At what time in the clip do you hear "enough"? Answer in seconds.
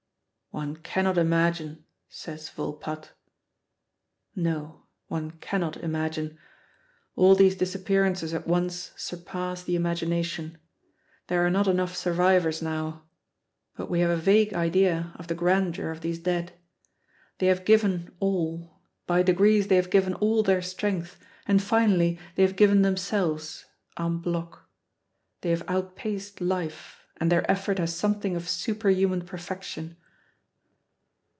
11.69-11.95